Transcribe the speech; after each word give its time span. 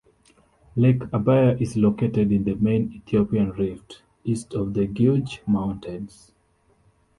Lake 0.77 1.01
Abaya 1.11 1.55
is 1.61 1.77
located 1.77 2.31
in 2.31 2.43
the 2.43 2.55
Main 2.55 2.91
Ethiopian 2.91 3.51
Rift, 3.51 4.01
east 4.23 4.55
of 4.55 4.73
the 4.73 4.87
Guge 4.87 5.47
Mountains. 5.47 6.31